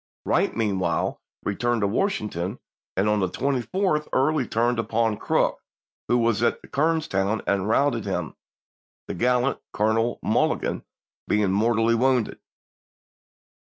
Wright 0.25 0.57
meanwhile 0.57 1.21
returned 1.43 1.81
to 1.81 1.87
Washington; 1.87 2.57
and 2.97 3.07
on 3.07 3.19
the 3.19 3.29
24th 3.29 4.07
Early 4.11 4.47
turned 4.47 4.79
upon 4.79 5.17
Crook, 5.17 5.59
who 6.07 6.17
was 6.17 6.41
at 6.41 6.59
Kernstown, 6.71 7.43
and 7.45 7.67
routed 7.69 8.05
him, 8.07 8.35
the 9.07 9.13
gallant 9.13 9.59
Colonel 9.73 10.17
Mulligan 10.23 10.83
being 11.27 11.51
mortally 11.51 11.93
wounded. 11.93 12.39